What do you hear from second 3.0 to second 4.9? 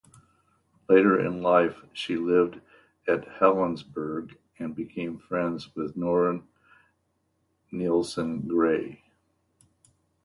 at Helensburgh and